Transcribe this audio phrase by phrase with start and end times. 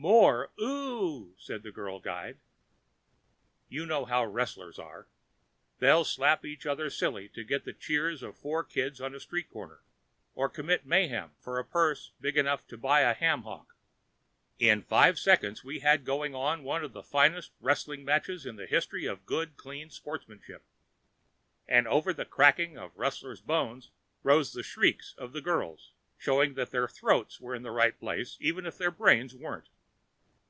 [0.00, 2.38] "More ooh!" said the girl guide.
[3.68, 5.08] You know how wrestlers are.
[5.80, 9.50] They'll slap each other silly to get the cheers of four kids on a street
[9.50, 9.80] corner,
[10.36, 13.74] or commit mayhem for a purse big enough to buy a ham hock.
[14.60, 19.04] In five seconds, we had going one of the finest wrestling matches in the history
[19.04, 20.62] of good, clean sportsmanship.
[21.66, 23.90] And over the cracking of wrestler's bones
[24.22, 28.36] rose the shrieks of the girls, showing that their throats were in the right place,
[28.40, 29.68] even if their brains weren't.